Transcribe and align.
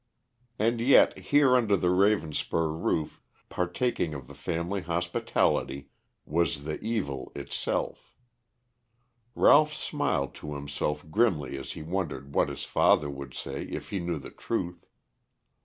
And 0.57 0.81
yet, 0.81 1.15
here 1.15 1.55
under 1.55 1.77
the 1.77 1.89
Ravenspur 1.91 2.71
roof, 2.73 3.21
partaking 3.49 4.15
of 4.15 4.25
the 4.25 4.33
family 4.33 4.81
hospitality, 4.81 5.89
was 6.25 6.63
the 6.63 6.79
evil 6.83 7.31
itself. 7.35 8.15
Ralph 9.35 9.75
smiled 9.75 10.33
to 10.37 10.55
himself 10.55 11.07
grimly 11.11 11.55
as 11.55 11.73
he 11.73 11.83
wondered 11.83 12.33
what 12.33 12.49
his 12.49 12.63
father 12.63 13.11
would 13.11 13.35
say 13.35 13.65
if 13.65 13.91
he 13.91 13.99
knew 13.99 14.17
the 14.17 14.31
truth. 14.31 14.87